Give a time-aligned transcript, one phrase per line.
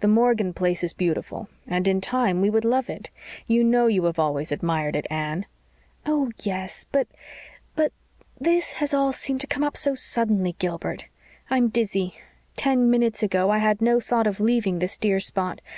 [0.00, 3.10] The Morgan place is beautiful, and in time we would love it.
[3.46, 5.44] You know you have always admired it, Anne."
[6.06, 7.06] "Oh, yes, but
[7.76, 7.92] but
[8.40, 11.04] this has all seemed to come up so suddenly, Gilbert.
[11.50, 12.14] I'm dizzy.
[12.56, 15.60] Ten minutes ago I had no thought of leaving this dear spot.